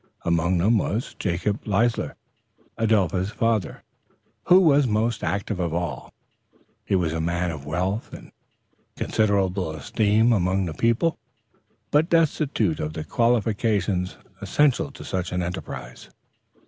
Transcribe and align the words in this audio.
Among 0.25 0.57
them 0.57 0.79
was 0.79 1.15
Jacob 1.19 1.59
Leisler, 1.67 2.15
Adelpha's 2.75 3.29
father, 3.29 3.83
who 4.45 4.59
was 4.59 4.87
most 4.87 5.23
active 5.23 5.59
of 5.59 5.75
all. 5.75 6.11
He 6.83 6.95
was 6.95 7.13
a 7.13 7.21
man 7.21 7.51
of 7.51 7.67
wealth 7.67 8.11
and 8.11 8.31
considerable 8.97 9.69
esteem 9.73 10.33
among 10.33 10.65
the 10.65 10.73
people, 10.73 11.19
but 11.91 12.09
destitute 12.09 12.79
of 12.79 12.93
the 12.93 13.03
qualifications 13.03 14.17
essential 14.41 14.89
to 14.89 15.05
such 15.05 15.31
an 15.31 15.43
enterprise. 15.43 16.09